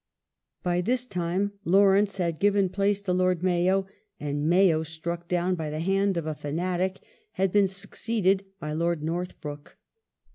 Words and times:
By 0.63 0.81
this 0.81 1.05
time 1.05 1.51
Lawrence 1.63 2.17
had 2.17 2.39
given 2.39 2.69
place 2.69 3.03
to 3.03 3.13
Lord 3.13 3.43
Mayo, 3.43 3.85
and 4.19 4.49
Mayo, 4.49 4.81
struck 4.81 5.27
down 5.27 5.53
by 5.53 5.69
the 5.69 5.79
hand 5.79 6.17
of 6.17 6.25
a 6.25 6.33
fanatic, 6.33 7.01
had 7.33 7.51
been 7.51 7.67
succeeded 7.67 8.45
by 8.59 8.73
Lord 8.73 9.03
Northbrook. 9.03 9.77